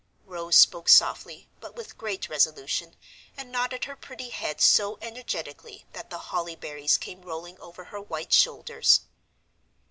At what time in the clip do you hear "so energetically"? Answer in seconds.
4.59-5.85